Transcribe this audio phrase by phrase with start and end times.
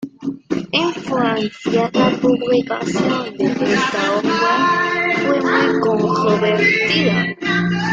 [0.71, 7.35] En Francia, la publicación de esta obra fue muy controvertida.